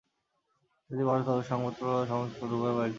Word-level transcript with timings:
যদি 0.89 1.03
পার 1.03 1.19
তবে 1.27 1.43
সংবাদপত্র 1.43 1.83
ও 1.93 2.07
সাময়িকপত্র 2.09 2.53
উভয়ই 2.53 2.75
বাহির 2.75 2.79
কর। 2.79 2.89